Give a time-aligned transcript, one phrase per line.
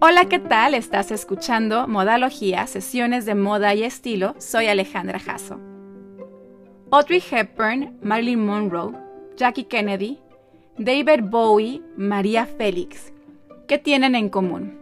[0.00, 0.74] Hola, ¿qué tal?
[0.74, 4.36] Estás escuchando Modalogía, sesiones de moda y estilo.
[4.38, 5.58] Soy Alejandra Jasso.
[6.92, 8.92] Audrey Hepburn, Marilyn Monroe,
[9.36, 10.20] Jackie Kennedy,
[10.78, 13.12] David Bowie, María Félix.
[13.66, 14.78] ¿Qué tienen en común?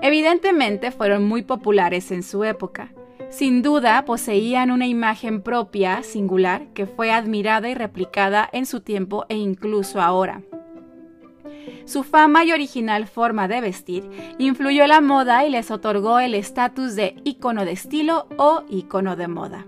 [0.00, 2.94] Evidentemente fueron muy populares en su época.
[3.28, 9.26] Sin duda poseían una imagen propia, singular, que fue admirada y replicada en su tiempo
[9.28, 10.40] e incluso ahora.
[11.84, 16.94] Su fama y original forma de vestir influyó la moda y les otorgó el estatus
[16.94, 19.66] de icono de estilo o icono de moda.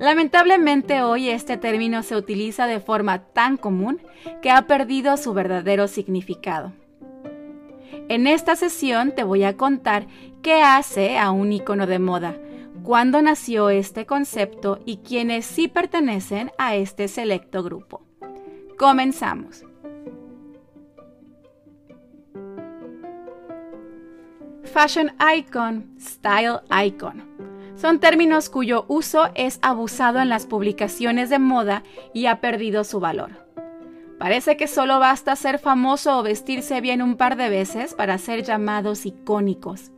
[0.00, 4.00] Lamentablemente hoy este término se utiliza de forma tan común
[4.42, 6.72] que ha perdido su verdadero significado.
[8.08, 10.06] En esta sesión te voy a contar
[10.40, 12.36] qué hace a un icono de moda,
[12.82, 18.02] cuándo nació este concepto y quiénes sí pertenecen a este selecto grupo.
[18.78, 19.64] Comenzamos.
[24.68, 27.24] Fashion icon, style icon.
[27.76, 33.00] Son términos cuyo uso es abusado en las publicaciones de moda y ha perdido su
[33.00, 33.46] valor.
[34.18, 38.42] Parece que solo basta ser famoso o vestirse bien un par de veces para ser
[38.42, 39.92] llamados icónicos.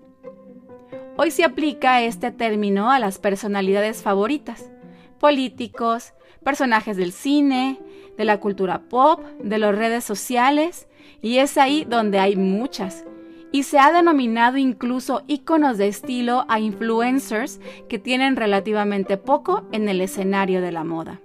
[1.17, 4.71] Hoy se aplica este término a las personalidades favoritas,
[5.19, 6.13] políticos,
[6.45, 7.81] personajes del cine,
[8.17, 10.87] de la cultura pop, de las redes sociales,
[11.23, 13.05] y es ahí donde hay muchas,
[13.53, 19.89] y se ha denominado incluso iconos de estilo a influencers que tienen relativamente poco en
[19.89, 21.21] el escenario de la moda.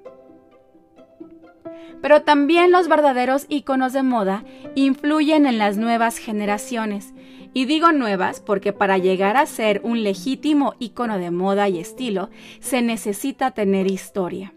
[2.02, 4.44] Pero también los verdaderos iconos de moda
[4.76, 7.14] influyen en las nuevas generaciones.
[7.54, 12.30] Y digo nuevas porque para llegar a ser un legítimo icono de moda y estilo
[12.60, 14.54] se necesita tener historia.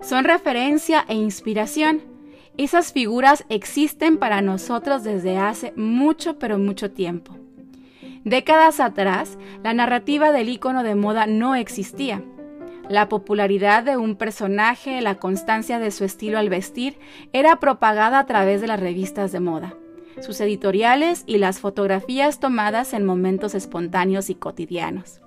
[0.00, 2.02] Son referencia e inspiración,
[2.56, 7.36] esas figuras existen para nosotros desde hace mucho pero mucho tiempo.
[8.24, 12.22] Décadas atrás, la narrativa del icono de moda no existía.
[12.88, 16.96] La popularidad de un personaje, la constancia de su estilo al vestir,
[17.32, 19.74] era propagada a través de las revistas de moda,
[20.20, 25.20] sus editoriales y las fotografías tomadas en momentos espontáneos y cotidianos.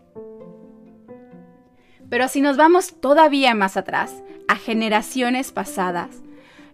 [2.10, 6.22] Pero si nos vamos todavía más atrás, a generaciones pasadas,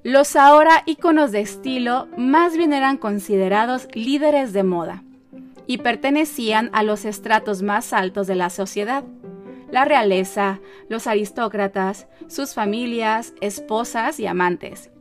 [0.03, 5.02] los ahora íconos de estilo más bien eran considerados líderes de moda
[5.66, 9.06] y pertenecían a los estratos más altos de la sociedad.
[9.72, 10.59] La realeza,
[10.90, 14.92] los aristócratas, sus familias, esposas y amantes.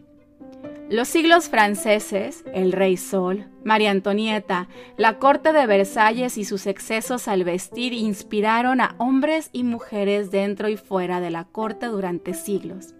[0.89, 7.27] Los siglos franceses, el Rey Sol, María Antonieta, la corte de Versalles y sus excesos
[7.27, 12.95] al vestir inspiraron a hombres y mujeres dentro y fuera de la corte durante siglos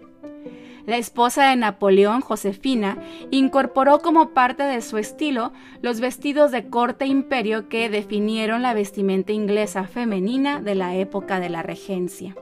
[0.87, 2.99] la esposa de Napoleón, Josefina,
[3.31, 9.33] incorporó como parte de su estilo los vestidos de corte imperio que definieron la vestimenta
[9.33, 12.35] inglesa femenina de la época de la regencia.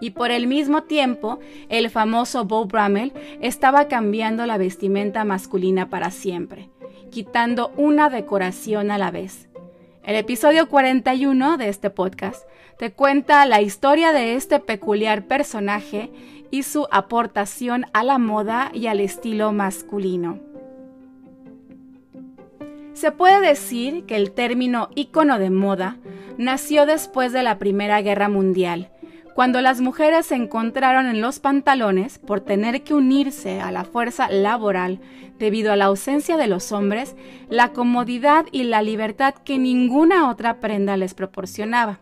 [0.00, 6.10] Y por el mismo tiempo, el famoso Beau Brummel estaba cambiando la vestimenta masculina para
[6.10, 6.70] siempre,
[7.10, 9.48] quitando una decoración a la vez.
[10.02, 12.44] El episodio 41 de este podcast
[12.76, 16.10] te cuenta la historia de este peculiar personaje
[16.52, 20.38] y su aportación a la moda y al estilo masculino.
[22.92, 25.96] Se puede decir que el término ícono de moda
[26.36, 28.90] nació después de la Primera Guerra Mundial,
[29.34, 34.30] cuando las mujeres se encontraron en los pantalones por tener que unirse a la fuerza
[34.30, 35.00] laboral
[35.38, 37.16] debido a la ausencia de los hombres,
[37.48, 41.98] la comodidad y la libertad que ninguna otra prenda les proporcionaba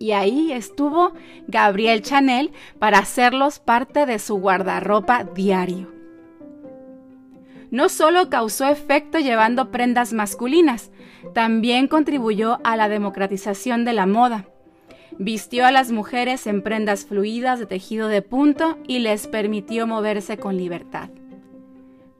[0.00, 1.12] y ahí estuvo
[1.46, 5.92] Gabriel Chanel para hacerlos parte de su guardarropa diario.
[7.70, 10.90] No solo causó efecto llevando prendas masculinas,
[11.34, 14.46] también contribuyó a la democratización de la moda.
[15.18, 20.38] Vistió a las mujeres en prendas fluidas de tejido de punto y les permitió moverse
[20.38, 21.10] con libertad.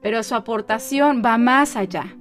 [0.01, 2.15] Pero su aportación va más allá.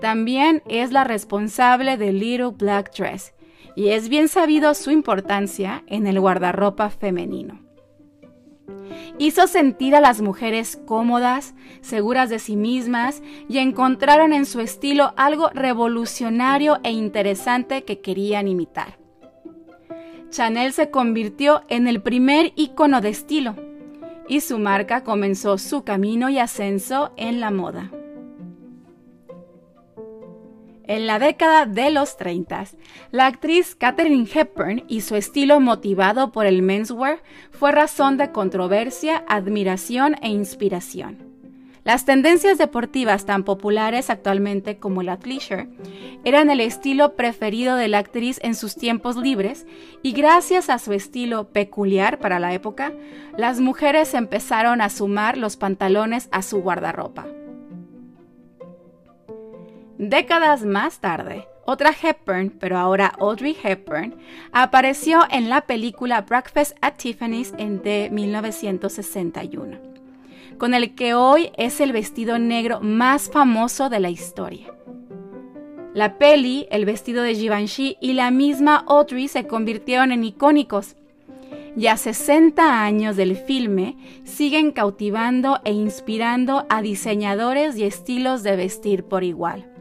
[0.00, 3.34] También es la responsable de Little Black Dress,
[3.76, 7.60] y es bien sabido su importancia en el guardarropa femenino.
[9.18, 15.12] Hizo sentir a las mujeres cómodas, seguras de sí mismas y encontraron en su estilo
[15.16, 18.98] algo revolucionario e interesante que querían imitar.
[20.30, 23.54] Chanel se convirtió en el primer icono de estilo
[24.28, 27.90] y su marca comenzó su camino y ascenso en la moda.
[30.84, 32.64] En la década de los 30,
[33.12, 39.24] la actriz Katherine Hepburn y su estilo motivado por el menswear fue razón de controversia,
[39.28, 41.32] admiración e inspiración.
[41.84, 45.68] Las tendencias deportivas tan populares actualmente como el athleisure
[46.24, 49.66] eran el estilo preferido de la actriz en sus tiempos libres
[50.02, 52.92] y gracias a su estilo peculiar para la época,
[53.36, 57.26] las mujeres empezaron a sumar los pantalones a su guardarropa.
[60.04, 64.16] Décadas más tarde, otra Hepburn, pero ahora Audrey Hepburn,
[64.50, 69.78] apareció en la película Breakfast at Tiffany's en de 1961,
[70.58, 74.74] con el que hoy es el vestido negro más famoso de la historia.
[75.94, 80.96] La peli, el vestido de Givenchy y la misma Audrey se convirtieron en icónicos.
[81.76, 88.56] Y a 60 años del filme siguen cautivando e inspirando a diseñadores y estilos de
[88.56, 89.71] vestir por igual.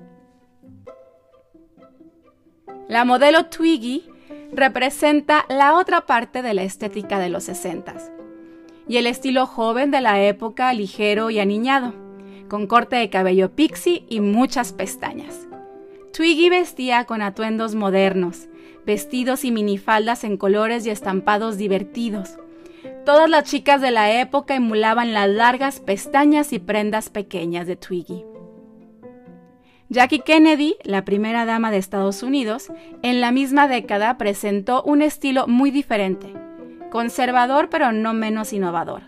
[2.92, 4.04] La modelo Twiggy
[4.52, 7.96] representa la otra parte de la estética de los 60
[8.86, 11.94] y el estilo joven de la época ligero y aniñado,
[12.50, 15.48] con corte de cabello pixie y muchas pestañas.
[16.12, 18.50] Twiggy vestía con atuendos modernos,
[18.86, 22.32] vestidos y minifaldas en colores y estampados divertidos.
[23.06, 28.31] Todas las chicas de la época emulaban las largas pestañas y prendas pequeñas de Twiggy.
[29.92, 32.72] Jackie Kennedy, la primera dama de Estados Unidos,
[33.02, 36.34] en la misma década presentó un estilo muy diferente,
[36.90, 39.02] conservador pero no menos innovador.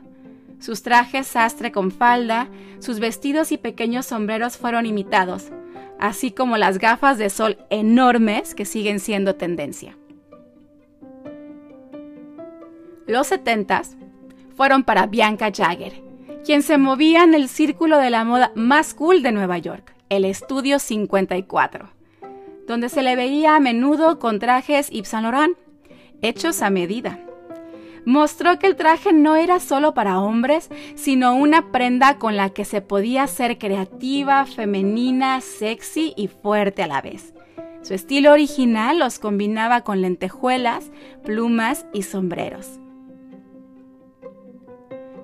[0.59, 2.49] Sus trajes sastre con falda,
[2.79, 5.53] sus vestidos y pequeños sombreros fueron imitados,
[6.01, 9.97] así como las gafas de sol enormes que siguen siendo tendencia.
[13.07, 13.83] Los 70
[14.53, 16.03] fueron para Bianca Jagger,
[16.43, 20.25] quien se movía en el círculo de la moda más cool de Nueva York el
[20.25, 21.89] Estudio 54,
[22.67, 25.57] donde se le veía a menudo con trajes Yves Saint Laurent,
[26.21, 27.19] hechos a medida.
[28.05, 32.63] Mostró que el traje no era solo para hombres, sino una prenda con la que
[32.63, 37.33] se podía ser creativa, femenina, sexy y fuerte a la vez.
[37.81, 40.91] Su estilo original los combinaba con lentejuelas,
[41.23, 42.79] plumas y sombreros.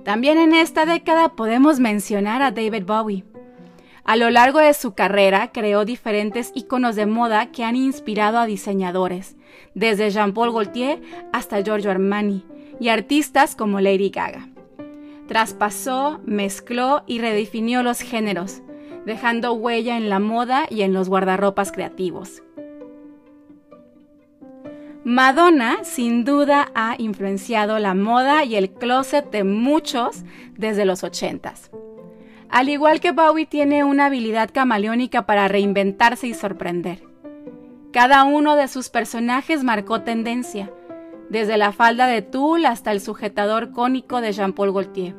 [0.04, 3.24] También en esta década podemos mencionar a David Bowie,
[4.04, 8.46] a lo largo de su carrera creó diferentes iconos de moda que han inspirado a
[8.46, 9.36] diseñadores,
[9.74, 11.00] desde Jean-Paul Gaultier
[11.32, 12.44] hasta Giorgio Armani,
[12.80, 14.48] y artistas como Lady Gaga.
[15.28, 18.62] Traspasó, mezcló y redefinió los géneros,
[19.04, 22.42] dejando huella en la moda y en los guardarropas creativos.
[25.04, 30.24] Madonna sin duda ha influenciado la moda y el closet de muchos
[30.56, 31.70] desde los ochentas.
[32.50, 37.02] Al igual que Bowie tiene una habilidad camaleónica para reinventarse y sorprender.
[37.92, 40.70] Cada uno de sus personajes marcó tendencia,
[41.28, 45.14] desde la falda de tul hasta el sujetador cónico de Jean-Paul Gaultier.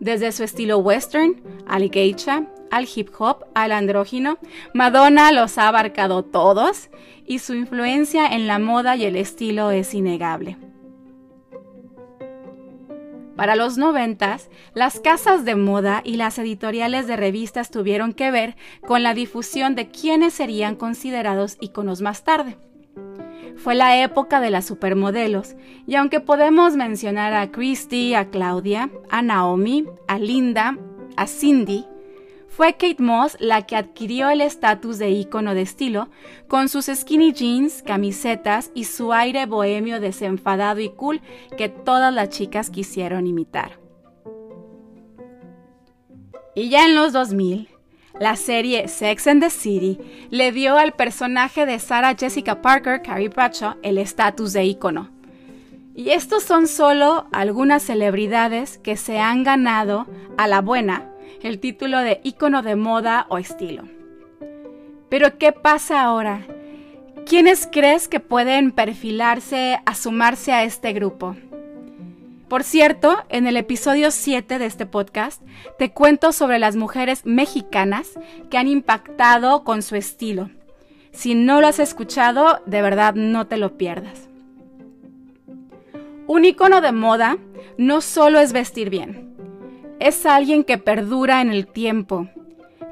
[0.00, 4.38] Desde su estilo western, al geisha, al hip hop, al andrógino,
[4.72, 6.88] Madonna los ha abarcado todos
[7.26, 10.56] y su influencia en la moda y el estilo es innegable.
[13.40, 18.54] Para los noventas, las casas de moda y las editoriales de revistas tuvieron que ver
[18.86, 22.58] con la difusión de quienes serían considerados íconos más tarde.
[23.56, 25.56] Fue la época de las supermodelos,
[25.86, 30.76] y aunque podemos mencionar a Christy, a Claudia, a Naomi, a Linda,
[31.16, 31.86] a Cindy,
[32.50, 36.08] fue Kate Moss la que adquirió el estatus de ícono de estilo
[36.48, 41.20] con sus skinny jeans, camisetas y su aire bohemio desenfadado y cool
[41.56, 43.78] que todas las chicas quisieron imitar.
[46.56, 47.68] Y ya en los 2000,
[48.18, 49.98] la serie Sex and the City
[50.30, 55.08] le dio al personaje de Sarah Jessica Parker, Carrie Bradshaw, el estatus de ícono.
[55.94, 61.09] Y estos son solo algunas celebridades que se han ganado a la buena
[61.42, 63.84] el título de ícono de moda o estilo.
[65.08, 66.46] Pero ¿qué pasa ahora?
[67.26, 71.36] ¿Quiénes crees que pueden perfilarse a sumarse a este grupo?
[72.48, 75.40] Por cierto, en el episodio 7 de este podcast
[75.78, 78.08] te cuento sobre las mujeres mexicanas
[78.50, 80.50] que han impactado con su estilo.
[81.12, 84.28] Si no lo has escuchado, de verdad no te lo pierdas.
[86.26, 87.38] Un icono de moda
[87.78, 89.29] no solo es vestir bien,
[90.00, 92.26] es alguien que perdura en el tiempo,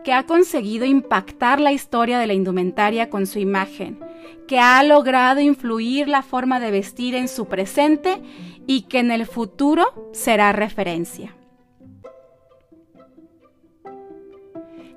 [0.05, 3.99] que ha conseguido impactar la historia de la indumentaria con su imagen,
[4.47, 8.21] que ha logrado influir la forma de vestir en su presente
[8.67, 11.35] y que en el futuro será referencia.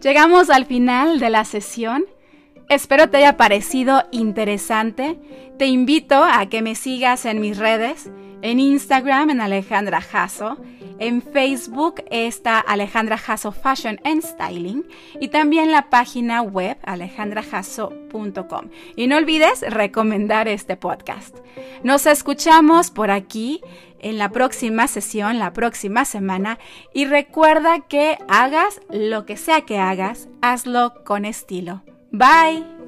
[0.02, 2.06] Llegamos al final de la sesión.
[2.70, 5.20] Espero te haya parecido interesante.
[5.58, 8.10] Te invito a que me sigas en mis redes
[8.42, 10.58] En Instagram en Alejandra Jasso.
[11.00, 14.86] En Facebook está Alejandra Jasso Fashion and Styling.
[15.20, 18.70] Y también la página web alejandrajasso.com.
[18.96, 21.36] Y no olvides recomendar este podcast.
[21.84, 23.62] Nos escuchamos por aquí
[24.00, 26.60] en la próxima sesión, la próxima semana.
[26.94, 31.84] Y recuerda que hagas lo que sea que hagas, hazlo con estilo.
[32.12, 32.81] Bye.